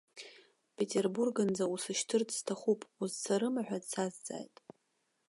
Петербургнӡа 0.77 1.65
усышьҭырц 1.73 2.29
сҭахуп, 2.39 2.81
узцарыма 3.01 3.61
ҳәа 3.67 3.77
дсазҵааит. 3.83 4.55